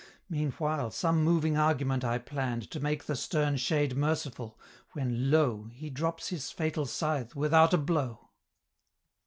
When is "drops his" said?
5.91-6.49